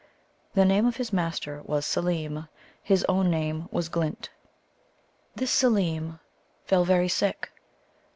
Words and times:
The 0.55 0.65
name 0.65 0.87
of 0.87 0.95
his 0.95 1.13
master 1.13 1.61
was 1.63 1.85
Seelem; 1.85 2.47
his 2.81 3.05
own 3.07 3.29
name 3.29 3.69
was 3.71 3.87
Glint. 3.87 4.31
This 5.35 5.51
Seelem 5.51 6.19
fell 6.65 6.83
very 6.83 7.07
sick. 7.07 7.51